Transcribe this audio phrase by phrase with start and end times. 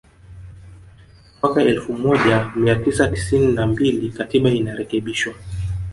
[1.41, 5.33] Mwaka elfu moja mia tisa tisini na mbili Katiba inarekebishwa